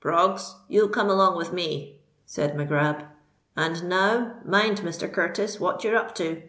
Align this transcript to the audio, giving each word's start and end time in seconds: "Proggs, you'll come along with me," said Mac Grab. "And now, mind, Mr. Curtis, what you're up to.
"Proggs, 0.00 0.56
you'll 0.66 0.88
come 0.88 1.08
along 1.08 1.36
with 1.36 1.52
me," 1.52 2.00
said 2.26 2.56
Mac 2.56 2.66
Grab. 2.66 3.04
"And 3.56 3.88
now, 3.88 4.40
mind, 4.44 4.80
Mr. 4.80 5.08
Curtis, 5.08 5.60
what 5.60 5.84
you're 5.84 5.94
up 5.94 6.16
to. 6.16 6.42